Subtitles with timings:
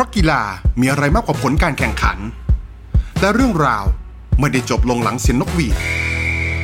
[0.00, 0.42] ราะกีฬา
[0.80, 2.18] มีอะไรมากกว่าผลการแข่งขัน
[3.20, 3.84] และเรื่องราว
[4.40, 5.74] ไม่ได้จบลงหลังเสียงนกหวีด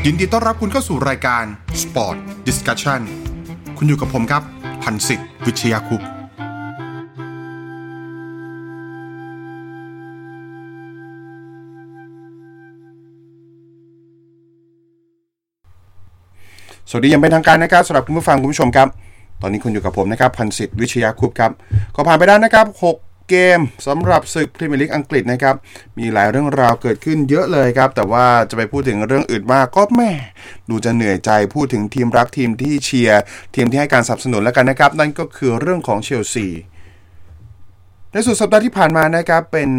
[0.06, 1.44] ยินดีต้อนรับคุณเข้าสู่รายการ
[1.82, 3.00] Sport Discussion
[3.76, 4.42] คุณอยู่กับผมครับ
[4.82, 6.02] พันศิษย์วิชยาคุป
[16.90, 18.88] สวัสดียังเป็นทางการนะครับสำหรับคุณผู้ฟังคุณผู้ชมครับ
[19.42, 21.52] ตอนนี้คุณอยู่กับผมนะครับพันศิษย์วิชยาคุปครับ
[21.94, 25.54] ก็ผ่านไปแล้นะครับ6 เกมสำหรับศึกพรีเมียร์ลีกอังกฤษนะครับ
[25.98, 30.10] มีหลายเรื่องราวเกิดขึ้นเยอะเลยครับ แต่ว่าจะไปพูดถึงเรื่องอื่นมากก็แม่
[30.68, 33.20] ดูจะเหนื่อยใจพูดถึงทีมรักทีมที่เชียร์
[33.54, 36.46] ทีมที่ให้การสนับสนุนแล้วกันนะครับ นั่นก็คือเรื่องของเชลซี
[38.16, 39.70] ในสุดสัปดาห์ที่ผ่านมานะครับเป็น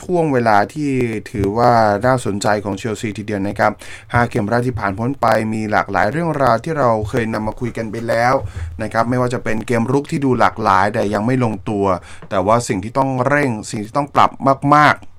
[0.00, 0.90] ช่วงเวลาที่
[1.30, 1.72] ถือว่า
[2.06, 3.72] น่าสนใจของเชลซีทีเดียวนะครับ
[4.14, 8.34] หกเกมแรกที่ผ่านพ้นไปมีหลากหลายเรื่องราวที่เราเคยนำมาคุยกันไปแล้ว
[8.82, 11.86] นะครับไม่ว่าจะเป็นเกมรุกที่ดูหลากหลายแต่ยังไม่ลงตัว
[12.30, 14.30] แต่ว่าสิ่งที่ต้องเร่งสิ่งที่ต้องปรับ
[14.74, 15.15] มากๆ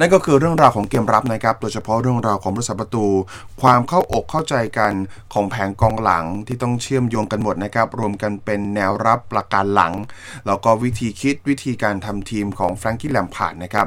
[0.00, 3.06] นั่นก็คือเรื่องราวของเกมรับนะครับ โดยเฉพาะเรื่องราวของผู้รักษาประตู
[3.62, 4.92] ความเข้าอกเข้าใจกัน
[5.32, 9.92] ของแผงกองหลังที่ต้องเชื่อมโยงกันหมดนะครับ รวมกันเป็นแนวรับปราการหลัง
[10.46, 13.86] แล้วก็วิธีคิดวิธีการทำทีมของแฟรงกี้แลมพาร์ดนะครับ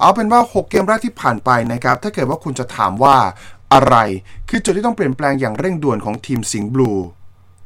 [0.00, 3.16] เอาเป็นว่า 6 เกมแรกที่ผ่านไปนะครับ ถ้าเกิดว่าคุณจะถามว่า
[3.72, 3.96] อะไร
[4.48, 6.90] คือจุดที่ต้องเปลี่ยนแปลงอย่างเร่งด่วนของทีมสิงห์บลู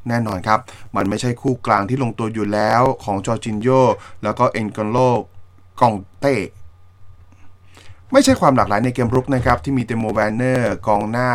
[0.09, 0.59] แน่นอนครับ
[0.95, 3.67] มันไม่ใช่คู่กลางที่ลงตัวอยู่แล้วของจอร์จินโญ่
[4.23, 4.99] แล้วก็เอ็นโกโล่
[5.81, 6.35] ก็องเต้
[8.11, 11.29] ไม่ใช่ความหลากหลายในเกมรุกนะครับ ที่มีติโมแวร์เนอร์กองหน้า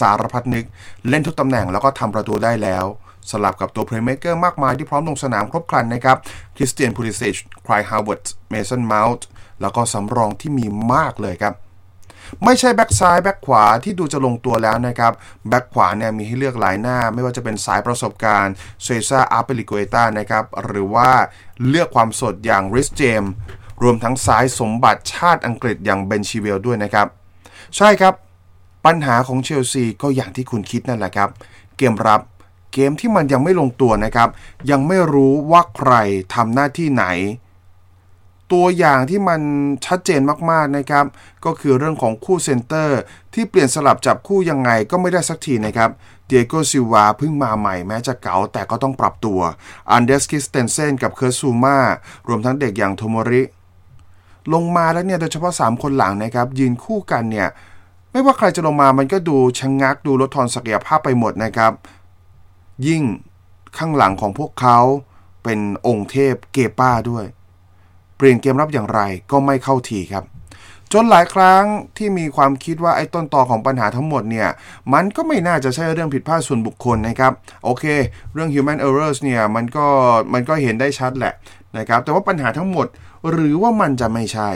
[0.00, 0.64] สารพัดนึก
[1.08, 2.84] เล่นทุกตำแหน่งแล้วก็ทำประตูได้แล้ว
[3.30, 6.16] สลับกับตัวเพลย์เมกเกอร์มากมายที่พร้อมลงสนามครบครันนะครับ
[6.56, 7.36] คริสเตียนพูลิเซช
[7.66, 9.26] คลายฮาวเวิร์ดเมสันเมาส์
[9.60, 11.54] แล้วก็สำรองที่มีมากเลยครับ
[12.44, 15.12] ไม่ใช่แบ็กซ้ายแบ็กขวาที่ดูจะลงตัวแล้วนะครับ
[15.48, 21.10] แบ็กขวาเนี่ยมีให้เลือกหลายหน้า ไม่ว่าจะเป็นสายประสบการณ์เซซาร์อัซปิลิกวยต้านะครับ หรือว่า
[21.68, 23.24] เลือกความสดอย่างรีซเจมส์
[23.82, 27.06] รวมทั้งซ้ายสมบัติชาติอังกฤษอย่างเบนชิลเวลล์ด้วยนะครับ
[27.76, 28.14] ใช่ครับ
[28.84, 31.30] ปัญหาของเชลซีก็อย่างที่คุณคิดนั่นแหละครับ
[31.76, 32.20] เกมรับ
[32.72, 34.28] เกมที่มันยังไม่ลงตัวนะครับ
[34.70, 35.92] ยังไม่รู้ว่าใคร
[36.34, 37.06] ทำหน้าที่ไหน
[38.52, 39.40] ตัวอย่างที่มัน
[39.86, 40.20] ชัดเจน
[40.50, 41.04] มากๆนะครับ
[41.44, 42.98] ก็คือเรื่องของคู่เซนเตอร์
[43.34, 45.90] ที่เปลี่ยนสลับจับคู่ยังไงก็ไม่ได้สักทีนะครับ
[46.26, 49.40] ติอาโก้ซิลวาเพิ่งมาใหม่แม้จะเก๋าแต่ก็ต้องปรับตัว
[49.90, 51.78] อันเดรียสคริสเตนเซ่นกับเคิร์ตซูม่า
[52.28, 53.42] รวมทั้งเด็กอย่างโทโมรี่
[54.54, 57.48] ลงมาแล้วเนี่ยโดยเฉพาะ 3 คนหลังนะครับยืนคู่กันเนี่ย
[58.10, 61.72] ไม่ว่าใครจะลงมามันก็ดูชะงงักดูลดทอนศักยภาพไปหมดนะครับ
[62.86, 63.02] ยิ่ง
[63.76, 64.78] ข้างหลังของพวกเขา
[65.44, 67.24] เป็นองค์เทพเกป้าด้วย
[68.16, 70.24] เปลี่ยนเกมรับอย่างไรก็ไม่เข้าทีครับ
[71.02, 71.64] นหลายครั้ง
[71.96, 74.48] ที่มีความคิดว่าไอ้ต้นตอของปัญหาทั้งหมดเนี่ย
[74.92, 77.32] มันก็ไม่น่าจะใช่เรื่องผิดพลาดส่วนบุคคลนะครับ
[77.64, 77.84] โอเค
[78.32, 79.86] เรื่อง human errors เนี่ย มันก็
[80.32, 81.34] มันก็เห็นได้ชัดแหละ
[81.78, 82.86] นะครับ แต่ว่าปัญหาทั้งหมด
[83.30, 84.50] หรือว่ามันจะไม่ใช่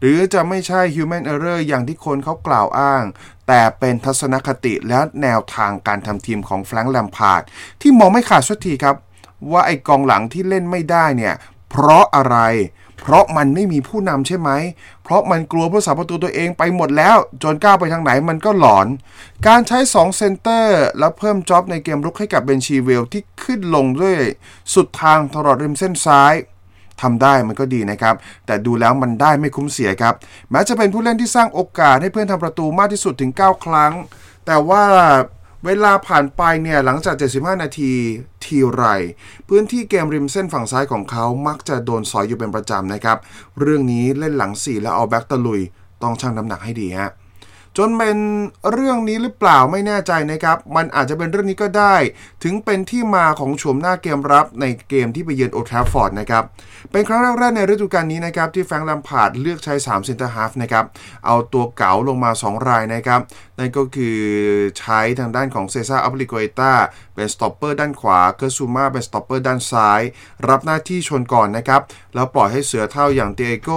[0.00, 3.04] หรือจะไม่ใช่ human error อย่างที่คนเขากล่าวอ้าง
[3.48, 7.42] แต่เป็นทัศนคติและแนวทางการทำทีมของแฟรงค์แลมพาร์ด
[7.80, 8.96] ที่มองไม่ขาดสักทีครับ
[9.52, 11.34] ว่าไอ้กองหลังที่เล่นไม่ได้เนี่ย
[11.70, 12.36] เพราะอะไร
[12.85, 14.50] เพราะมันไม่มีผู้นำใช่ไหม
[15.02, 18.86] เพราะมันกลัวผู้รักษาประตูตัวเองไปหมดแล้ว จนก้าวไปทางไหนมันก็หลอน
[19.46, 24.16] การใช้ 2 เซนเตอร์ แล้วเพิ่ม job ในเกมรุกให้กับเบนชิลเวลล์ที่ขึ้นลงด้วย
[24.74, 26.34] สุดทางตลอดริมเส้นซ้าย
[27.02, 28.14] ทำได้มันก็ดีนะครับ
[28.46, 30.14] แต่ดูแล้วมันได้ไม่คุ้มเสียครับ
[30.50, 33.92] แม้จะเป็นผู้เล่นที่สร้างโอกาสให้เพื่อนทำประตูมากที่สุดถึง 9 ครั้ง
[34.46, 34.84] แต่ว่า
[35.66, 37.92] เวลาผ่านไปเนี่ยหลังจาก 75 นาที
[38.44, 38.84] ทีไร
[39.48, 43.18] พื้นที่เกมริมเส้นฝั่งซ้ายของเขามักจะโดนสอยอยู่เป็นประจำนะครับ
[43.60, 45.60] เรื่องนี้เล่นหลัง4แล้วเอาแบ็กตะลุย
[46.02, 47.10] ต้องชั่งน้ำหนักให้ดีฮะ
[47.78, 48.18] จนเป็น
[48.72, 51.96] เรื่องนี้หรือเปล่าไม่แน่ใจนะครับ มันอาจจะเป็นเรื่องนี้ก็ได้
[52.44, 56.44] ถึงเป็นที่มาของโฉมหน้าเกมรับในเกมที่ไปเยือนโอลด์แทรฟฟอร์ดนะครับ
[56.92, 60.84] เป็นครั้งแรกๆในฤดูกาลนี้นะครับที่แฟรงค์แลมพาร์ดเลือกใช้3เซนเตอร์ฮาล์ฟนะครับ
[61.26, 63.20] เอาตัวเก๋าลงมา 2 รายนะครับ
[63.58, 64.18] นั่นก็คือ
[64.78, 66.72] ใช้ทางด้านของเซซาร์อัซปิลิกวยต้า
[67.14, 70.00] เป็นสต็อปเปอร์ด้านขวา เคิร์ตซูม่าเป็นสต็อปเปอร์ด้านซ้าย
[70.48, 71.80] รับหน้าที่ชนก่อนนะครับ
[72.14, 73.70] แล้วปล่อยให้เสือเฒ่าอย่างติอาโก้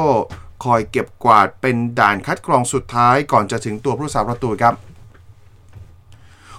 [0.63, 4.73] คอยเก็บกวาดเป็นด่านคัดกรองสุดท้ายก่อนจะถึงตัวผู้รักษาประตูครับ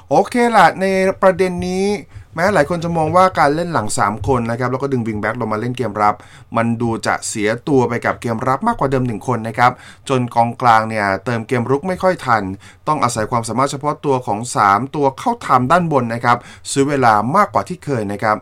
[0.08, 0.85] โอเคละใน
[1.23, 1.87] ประเด็นนี้
[2.35, 6.14] แม้หลายคนจะมองว่าการเล่นหลัง 3 คนนะครับแล้วก็ดึงวิงแบ็กลงมาเล่นเกมรับ
[6.56, 9.73] มันดูจะเสียตัวไปกับเกมรับมากกว่าเดิม 1 คนนะครับ
[10.08, 12.43] จนกองกลางเนี่ยเติมเกมรุกไม่ค่อยทัน
[12.88, 16.38] ต้องอาศัยความสามารถเฉพาะตัวของ 3 ตัวเข้าทำด้านบนนะครับ
[16.73, 18.37] ซื้อเวลามากกว่าที่เคยนะครับ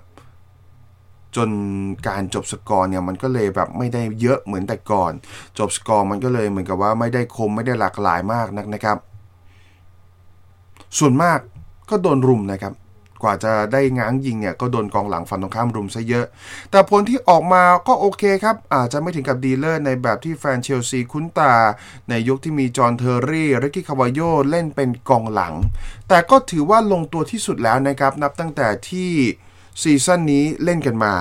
[1.37, 1.51] จน
[2.09, 5.13] การจบสกอร์เนี่ยมันก็เลยแบบไม่ได้เยอะเหมือนแต่ก่อน
[5.59, 8.99] จบสกอร์มันก็เลยเหมือนกับว่าไม่ได้คมไม่ได้หลากหลายมากนักนะครับ
[10.99, 11.39] ส่วนมาก
[11.91, 12.75] ก็โดนรุมนะครับ
[13.23, 16.27] กว่าจะได้ง้างยิงเนี่ยก็โดนกองหลังฝั่งตรงข้ามรุมซะเยอะ
[16.71, 21.55] แต่ผลที่ออกมาก็โอเคครับ อาจจะไม่ถึงกับดีเลิศในแบบที่แฟนเชลซีคุ้นตา
[22.09, 24.21] ในยุคที่มีจอห์นเทอร์รี่ริกกี้คาร์วัลโญ่
[24.51, 25.55] เล่นเป็นกองหลัง
[26.09, 29.11] แต่ก็ถือว่าลงตัวที่สุดแล้วนะครับนับตั้งแต่ที่
[29.83, 31.15] ซีซั่นนี้เล่นกันมา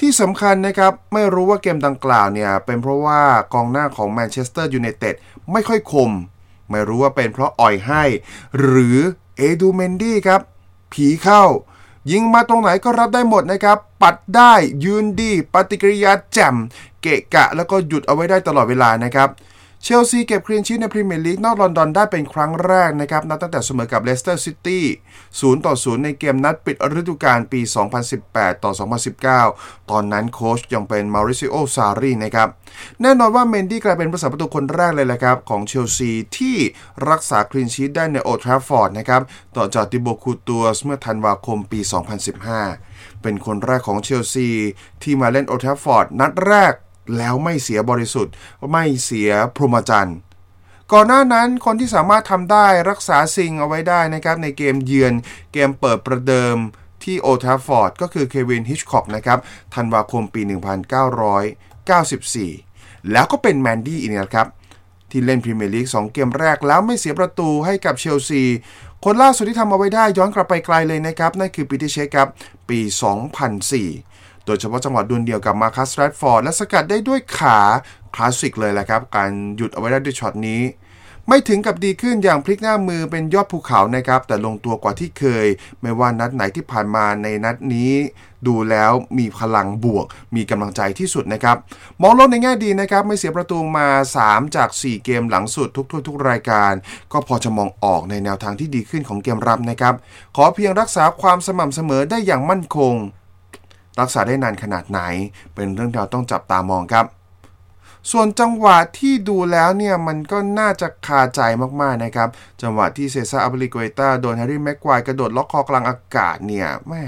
[0.00, 3.20] ที่สำคัญนะครับ ไม่รู้ว่าเกมดังกล่าวเนี่ย เป็นเพราะว่า
[3.54, 5.14] กองหน้าของแมนเชสเตอร์ยูไนเต็ด
[5.52, 6.10] ไม่ค่อยคม
[6.70, 8.02] ไม่รู้ว่าเป็นเพราะอ่อยให้
[8.58, 8.98] หรือ
[9.36, 10.40] เอดูอาร์เมนดี้ครับ
[10.92, 11.44] ผีเข้า
[12.10, 14.52] ยิงมาตรงไหนก็รับได้หมดนะครับ ปัดได้
[14.84, 16.56] ยืนดี ปฏิกิริยาแจ่ม
[17.02, 19.28] เกะกะ แล้วก็หยุดเอาไว้ได้ตลอดเวลานะครับ
[19.86, 24.84] เชลซีเก็บคลีนชีตในพรีเมียร์ลีกนอกลอนดอนได้เป็นครั้งแรกนะครับ นับตั้งแต่เสมอกับเลสเตอร์ซิตี้
[25.24, 27.60] 0ต่อ 0 ในเกมนัดปิดฤดูกาลปี
[28.12, 28.72] 2018 ต่อ
[29.30, 32.48] 2019 ตอนนั้นโค้ชยังเป็นเมาริซิโอซาร์รี่นะครับ
[33.00, 36.56] แน่นอนว่าเมนดี้กลายเป็นผู้รักษาประตูคนแรกเลยแหละครับ ของเชลซีที่
[37.10, 39.22] รักษาคลีนชีตได้ในโอลด์แทรฟฟอร์ดนะครับ
[39.56, 41.80] ต่อจากติโบต์กูร์ตัวส์เมื่อธันวาคมปี
[42.50, 44.48] 2015 เป็นคนแรกของเชลซี
[45.02, 46.74] ที่มาเล่นโอลด์แทรฟฟอร์ดนัดแรก
[47.16, 48.32] แล้วไม่เสียบริสุทธิ์
[48.72, 50.18] ไม่เสียพรหมจรรย์
[50.92, 55.12] ก่อนหน้านั้นคนที่สามารถทำได้รักษาซิงเอาไว้ได้นะครับในเกมเยือน
[55.52, 56.56] เกมเปิดประเดิม
[57.04, 59.38] ที่โอลด์แทรฟฟอร์ดก็คือเควินฮิตช์ค็อกนะครับ
[59.74, 60.42] ธันวาคมปี
[62.16, 64.48] 1994 แล้วก็เป็นเมนดี้อีกนะครับ
[65.10, 68.42] ที่เล่นพรีเมียร์ลีก2เกมแรกแล้วไม่เสียประตูให้กับเชลซี
[69.04, 72.28] คนล่าสุดที่ทำเอาไว้ได้ย้อนกลับไปไกลเลยนะครับ นั่นคือปีเตอร์เช็กครับ
[72.68, 72.80] ปี
[73.52, 74.13] 2004
[74.46, 77.58] โดยเฉพาะจังหวะดวลเดี่ยวกับมาคัสแรดฟอร์ดและสกัดได้ด้วยขา
[78.14, 80.62] คลาสสิกเลยแหละครับ การหยุดเอาไว้ได้ด้วยช็อตนี้
[81.28, 85.46] ไม่ถึงกับดีขึ้นอย่างพลิกหน้ามือเป็นยอดภูเขานะครับ แต่ลงตัวกว่าที่เคย
[85.80, 87.92] ไม่ว่านัดไหนที่ผ่านมาในนัดนี้
[88.46, 90.06] ดูแล้วมีพลังบวก
[90.36, 91.56] มีกำลังใจที่สุดนะครับ
[92.02, 93.88] มองโลกในแง่ดีนะครับ ไม่เสียประตูมา
[94.22, 96.72] 3 จาก 4 เกมหลังสุดทุกๆทุกรายการ
[97.12, 99.94] ก็พอจะมองออกในแนวทางที่ดีขึ้นของเกมรับนะครับ
[100.36, 102.94] ขอเพียงรักษาความสม่ำเสมอได้อย่างมั่นคง
[104.00, 105.00] รักษาได้นานขนาดไหน
[105.54, 107.06] เป็นเรื่องที่เราต้องจับตามองครับ
[108.12, 111.40] ส่วนจังหวะที่ดูแล้วเนี่ยมันก็น่าจะคาใจ
[111.80, 112.28] มากๆนะครับ
[112.62, 117.04] จังหวะที่เซซาร์อัซปิลิกวยต้าโดนแฮร์รี่แม็กไกวร์กระโดดล็อกคอกลางอากาศเนี่ยแม่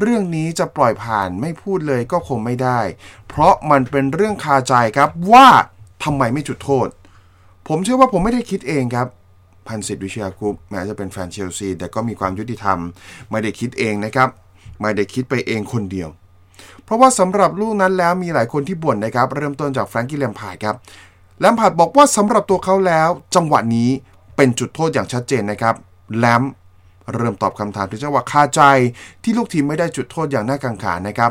[0.00, 2.80] เรื่องนี้จะปล่อยผ่านไม่พูดเลยก็คงไม่ได้
[3.28, 5.46] เพราะมันเป็นเรื่องคาใจครับว่า
[6.04, 6.88] ทำไมไม่จุดโทษ
[7.68, 9.08] ผมเชื่อว่าผมไม่ได้คิดเองครับ
[9.68, 12.78] พันสิทธิ์วิเชียคุปแม้จะเป็นแฟนเชลซีแต่ก็มีความยุติธรรม
[13.30, 14.28] ไม่ได้คิดเองนะครับ
[14.80, 16.08] ไม่ได้คิดไปเองคนเดียว
[16.84, 20.76] เพราะว่าสำหรับลูกนั้นแล้วมีหลายคนที่บ่นนะครับ เริ่มต้นจากแฟรงกี้แลมพาร์ดครับ
[21.40, 23.90] แลมพาร์ดบอกว่าสำหรับตัวเขาแล้ว จังหวะนี้
[24.36, 25.74] เป็นจุดโทษอย่างชัดเจนนะครับ
[26.18, 26.42] แลม
[27.14, 28.60] เริ่มตอบคำถามถึงจังหวะคาใจ
[29.22, 31.30] ที่ลูกทีมไม่ได้จุดโทษอย่างน่ากังขานะครับ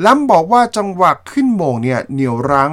[0.00, 2.72] แลมบอกว่าจังหวะขึ้นโหม่งเนี่ยเหนี่ยวรั้ง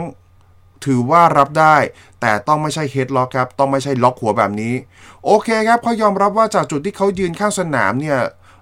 [0.85, 1.75] ถือว่ารับได้
[2.21, 4.73] แต่ต้องไม่ใช่ headlock ครับ ต้องไม่ใช่ล็อกหัวแบบนี้
[5.25, 8.19] โอเคครับเขายอมรับว่าจากจุดที่เขายืนข้างสนามเนี่ย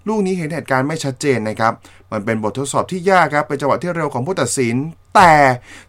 [0.08, 1.74] ลูกนี้เห็นเหตุการณ์ไม่ชัดเจนนะครับ
[2.12, 4.76] มันเป็นบททดสอบที่ยากครับ เป็นจังหวะที่เร็วของผู้ตัดสิน
[5.16, 5.34] แต่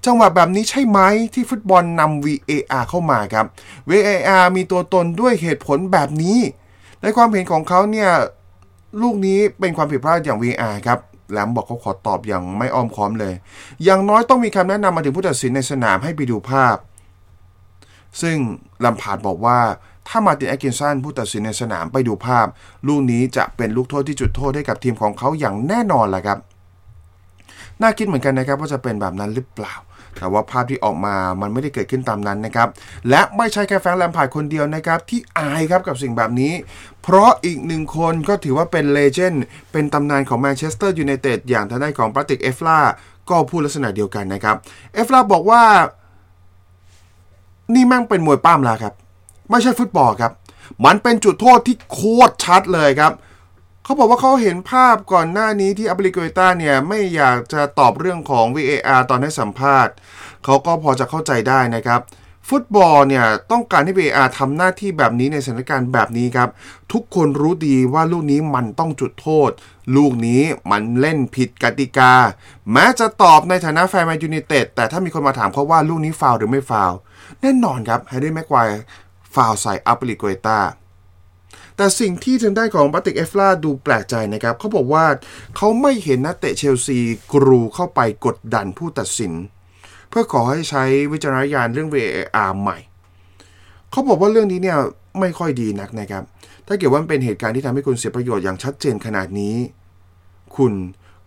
[0.06, 1.00] จังหวะแบบนี้ใช่ไหม
[1.34, 3.46] ที่ฟุตบอลนำ VAR เข้ามาครับ
[3.90, 6.38] VAR มีตัวตนด้วยเหตุผลแบบนี้
[7.02, 8.10] ในความเห็นของเขาเนี่ย
[9.02, 10.98] ลูกนี้เป็นความผิดพลาดอย่าง VR ครับ
[11.32, 13.34] แลมบอกเขาขอตอบอย่างไม่อ้อมค้อมเลย
[13.84, 16.76] อย่างน้อยต้องมีคำแนะนำมาถึงผู้ตัดสินในสนามให้ไปดูภาพ
[18.22, 18.36] ซึ่ง
[18.84, 19.58] ลัมพาดบอกว่า
[20.08, 22.46] ถ้ามาตินแอคกินสันผู้ตัดสินในสนามไปดูภาพ
[22.86, 26.38] ลูกนี้จะเป็นลูกโทษที่จุดโทษให้กับทีมของเขาอย่างแน่นอนแหละครับ
[27.80, 29.74] น่าคิดเหมือนกันนะครับว่าจะเป็นแบบนั้นหรือเปล่า
[30.16, 32.68] แต่ว่าภาพที่ออกมามันไม่ได้เกิดขึ้นตามนั้นนะครับ
[33.08, 36.52] และไม่ใช่แค่แฟรงค์แลมพาร์ดคนเดียวนะครับ ที่อายครับกับสิ่งแบบนี้
[37.02, 39.42] เพราะอีกหนึ่งคนก็ถือว่าเป็น legend
[39.72, 42.78] เป็นตำนานของแมนเชสเตอร์ยูไนเต็ดอย่างทางด้านของปาทริซเอฟรา
[43.30, 44.56] ก็พูดลักษณะเดียวกันนะครับ
[44.94, 45.62] เอฟราบอกว่า
[47.74, 48.94] นี่แม่งเป็นมวยปล้ำแล้วครับ
[49.50, 50.32] ไม่ใช่ฟุตบอลครับ
[50.84, 53.12] มันเป็นจุดโทษที่โคตรชัดเลยครับ
[53.84, 59.92] เขาบอกว่าเขาเห็นภาพก่อนหน้านี้ที่อัซปิลิกวยต้าเนี่ยไม่อยากจะตอบเรื่องของ VAR ตอนให้สัมภาษณ์
[60.44, 62.00] เขาก็พอจะเข้าใจได้นะครับ
[62.48, 66.48] ฟุตบอลเนี่ยต้องการให้ VAR ทำหน้าที่แบบนี้ในสถานการณ์แบบนี้ครับ
[66.92, 69.50] ทุกคนรู้ดีว่าลูกนี้มันต้องจุดโทษ
[69.96, 72.12] ลูกนี้มันเล่นผิดกติกา
[72.72, 76.92] แม้จะตอบในฐานะแฟนแมนยูไนเต็ดแต่ถ้ามีคนมาถามเขาว่าลูกนี้ฟาวล์หรือไม่ฟาวล์
[77.40, 78.68] แน่นอนครับแฮร์รี่แม็กไกวร์
[79.34, 80.60] ฟาวใส่อัปริโกเอตา
[81.76, 85.04] แต่สิ่งที่ทางด้านของปาติกเอฟลาดูแปลกใจนะครับเขาบอกว่า
[85.56, 86.98] เขาไม่เห็นนักเตะเชลซี
[87.32, 89.32] กรูเข้าไปกดดันผู้ตัดสิน
[90.08, 92.78] เพื่อขอให้ใช้วิจารณญาณเรื่อง VAR ใหม่
[93.90, 94.78] เขาบอกว่าเรื่องนี้เนี่ย
[95.20, 96.22] ไม่ค่อยดีนักนะครับ
[96.66, 99.56] ถ้าเกิดว่าเป็นเหตุการณ์ที่ทำให้คุณเสียประโยชน์อย่างชัดเจนขนาดนี้
[100.56, 100.72] คุณ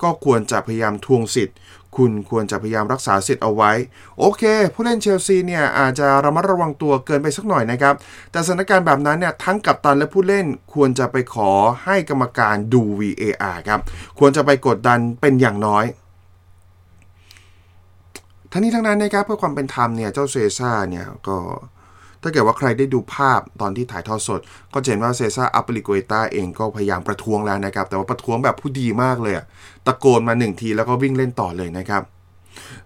[0.03, 1.55] ก็ควรจะพยายามทวงสิทธิ์
[1.97, 3.71] คุณควรจะพยายามรักษาสิทธิ์เอาไว้
[4.19, 7.95] โอเค ผู้เล่นเชลซีเนี่ยอาจจะระมัดระวังตัวเกินไปสักหน่อยนะครับ
[8.31, 11.51] แต่สถานการณ์แบบนั้นเนี่ยทั้งกัปตันและผู้เล่นควรจะไปขอ
[11.85, 13.79] ให้กรรมการดู VAR ครับ
[14.19, 15.85] ควรจะไปกดดันเป็นอย่างน้อย
[18.51, 21.37] ทั้งนี้ทั้งนั้นนะครับเพื่อความเป็นธรรมเนี่ยเจ้าเซซ่าเนี่ยก็
[22.21, 24.39] ถ้าเกิดว่าใครได้ดูภาพตอนที่ถ่ายทอดสด
[24.73, 29.33] ก็เห็นว่าเซซ่าอัปริโกเอตาเองก็พยายามประท้วงแล้วนะครับ แต่ว่าประท้วงแบบผู้ดีมากเลย
[29.85, 32.03] ตะโกนมาหนึ่งทีแล้วก็วิ่งเล่นต่อเลยนะครับ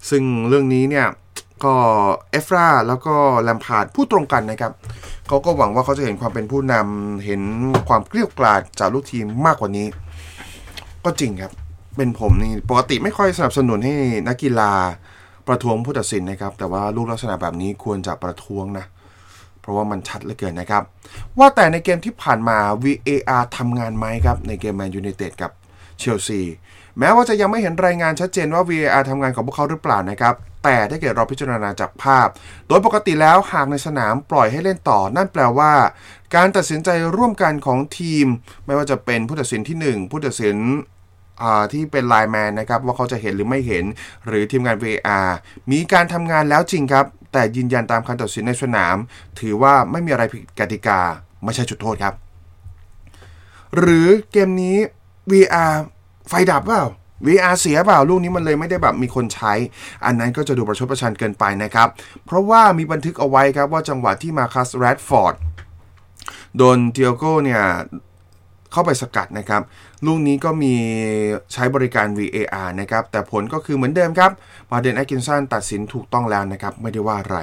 [0.10, 1.08] ซึ่งเรื่องนี้เนี่ย
[1.64, 1.76] ก็
[2.32, 4.74] เอฟราแล้วก็แลมพาร์ดพูดตรงกันนะครับ
[5.28, 7.42] เขาก็หวังว่าเขาจะเห็นความเป็นผู้นำเห็น
[7.90, 9.88] ความเกรี้ยวกราดจากลูกทีมมากกว่านี้
[11.06, 11.52] ก็จริงครับ
[11.98, 13.94] เป็นผมนี่ปกติไม่ค่อยสนับสนุนให้
[14.28, 14.72] นักกีฬา
[15.48, 18.86] ประท้วงผู้ตัดสินนะครับ แต่ว่าลูกลักษณะแบบนี้ควรจะประท้วงนะ
[19.62, 20.84] เพราะว่ามันชัดเหลือเกินนะครับ
[21.40, 25.52] ว่าแต่ในเกมที่ผ่านมา VAR ทำงานไหมครับ ในเกมแมนยูไนเต็ดกับ
[26.00, 26.42] เชลซี
[27.00, 32.28] แม้ว่าจะยังไม่เห็นรายงานชัดเจนว่า VAR ทำงานของพวกเขาหรือเปล่านะครับ แต่ถ้าเกิดเราพิจารณาจากภาพ
[32.68, 35.74] โดยปกติแล้วหากในสนามปล่อยให้เล่นต่อ นั่นแปลว่า
[36.36, 38.26] การตัดสินใจร่วมกันของทีม
[38.66, 40.58] ไม่ว่าจะเป็นผู้ตัดสินที่ 1 ผู้ตัดสิน
[41.74, 43.86] ที่เป็นไลน์แมนนะครับว่าเขาจะเห็นหรือไม่เห็น
[44.28, 45.30] หรือทีมงาน VAR
[45.72, 48.96] มีการทำงานแล้วจริงครับ แต่ยืนยันตามคำตัดสินในสนาม
[49.40, 51.00] ถือว่าไม่มีอะไรผิดกติกา
[51.44, 52.14] ไม่ใช่จุดโทษครับ
[53.78, 54.78] หรือเกมนี้
[55.32, 55.74] VR
[56.30, 56.84] ไฟดับเปล่า
[57.28, 59.54] VR เสียเปล่าลูกนี้มันเลยไม่ได้แบบมีคนใช้
[60.06, 61.88] อันนั้นก็จะดูประชดประชันเกินไปนะครับ
[62.26, 65.36] เพราะว่ามีบันทึกเอาไว้ครับว่าจังหวะที่มาคัสแรดฟอร์ด
[66.58, 67.64] โดนเทียโก้เนี่ย
[68.72, 69.62] เข้าไปสกัดนะครับ
[70.06, 70.76] ลูกนี้ก็มี
[71.54, 74.32] ใช้บริการ VAR นะครับ แต่ผลก็คือเหมือนเดิมครับ
[74.72, 77.38] มาเดนแอกินสันตัดสินถูกต้องแล้วนะครับ ไม่ได้ว่าอะไร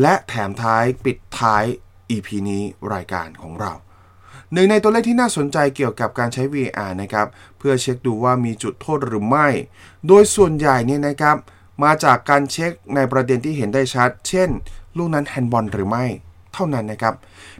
[0.00, 1.64] และแถมท้ายปิดท้าย
[2.10, 2.62] EP นี้
[2.94, 3.72] รายการของเรา
[4.52, 7.26] หนึ่งในตัวเลขที่น่าสนใจเกี่ยวกับการใช้ VAR นะครับ
[7.58, 9.48] เพื่อเช็คดูว่ามีจุดโทษหรือไม่
[10.06, 11.36] โดยส่วนใหญ่เนี่ยนะครับ
[11.84, 14.48] มาจากการเช็คในประเด็นที่เห็นได้ชัด เช่น
[14.96, 16.06] ลูกนั้นแฮนด์บอลหรือไม่
[16.54, 17.14] เท่านั้นนะครับ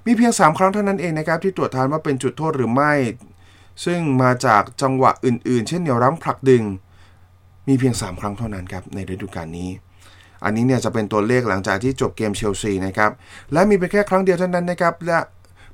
[0.07, 2.93] มีเพียง 3 ครั้งเท่านั้นเองนะครับ ที่ตรวจทานว่าเป็นจุดโทษหรือไม่
[3.85, 6.63] ซึ่งมาจากจังหวะอื่น ๆ เช่นเหนี่ยวรั้งผลักดึง
[7.69, 9.71] มีเพียง 3 ครั้งเท่านั้นครับในฤดูกาลนี้
[10.45, 13.11] อันนี้เนี่ยจะเป็นตัวเลขหลังจากที่จบเกมเชลซีนะครับ
[13.53, 15.19] และมีเพียงแค่ครั้งเดียวเท่านั้นนะครับ และ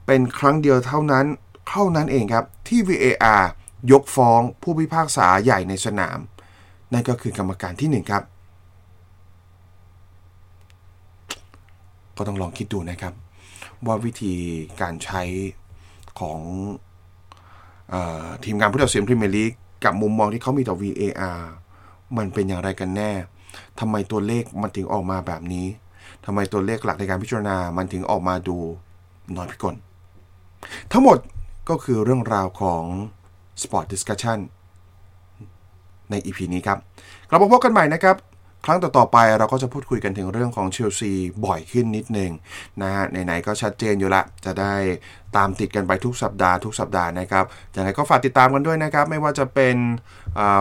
[0.06, 1.26] เป็นครั้งเดียวเท่านั้น
[1.68, 3.44] เท่านั้นเองครับที่ VAR
[3.92, 6.18] ยกฟ้องผู้พิพากษาใหญ่ในสนาม
[6.92, 8.22] นั่นก็คือกรรมการที่1ครับ
[12.16, 13.14] ก็ต้องลองคิดดูนะครับ
[13.86, 14.34] ว่าวิธี
[14.80, 15.22] การใช้
[16.20, 16.40] ของ
[17.92, 17.94] อ
[18.44, 19.52] ทีมงานผู้ตัดสินพรีเมียร์ลีก
[19.84, 21.40] กับมุมมองที่เขามีต่อ VAR
[22.16, 23.10] มันเป็นอย่างไรกันแน่
[23.80, 25.66] ทำไมตัวเลขมันถึงออกมาแบบนี้
[26.24, 28.56] ทำไมตัวเลขหลักในการพิจารณามันถึงออกมาดู
[29.36, 29.74] น้อยพิกล
[30.92, 31.18] ทั้งหมด
[31.68, 32.82] ก็คือเรื่องราวของ
[33.62, 34.38] Sport Discussion
[36.10, 36.78] ใน EP นี้ครับ
[37.28, 38.16] กลับมาพบกันใหม่นะครับ
[38.64, 41.12] ครั้งต่อๆไปเราก็จะพูดคุยกันถึงเรื่องของเชลซี
[41.44, 42.30] บ่อยขึ้นนิดนึง
[42.82, 44.74] นะฮะไหนๆก็ชัดเจนอยู่ละ จะได้
[45.36, 49.76] ตามติดกันไปทุกสัปดาห์ทุกสัปดาห์นะครับอย่างไรก็ฝากติดตามกันด้วยนะครับ ไม่ว่าจะเป็น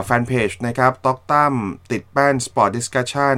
[0.06, 1.54] แฟนเพจนะครับต็อกตั้ม
[1.92, 3.36] ติดแป้น Sport Discussion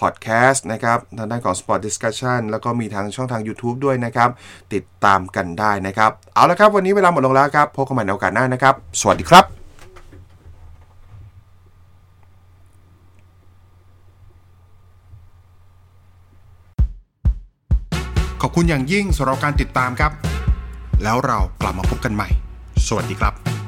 [0.00, 4.30] Podcast นะครับทางด้านของ Sport Discussion แล้วก็มีทางช่องทาง YouTube ด้วยนะครับ
[4.74, 9.63] ติดตามกันได้นะครับ เอาละครับ วันนี้เวลาหมดลงแล้วครับพบกันใหม่ในโอกาสหน้านะครับ สวัสดีครับขอบ
[18.54, 20.12] คุณอย่างยิ่งสำหรับการติดตามครับ
[21.02, 22.28] แล้วเรากลับมาพบกันใหม่
[22.86, 23.63] สวัสดีครับ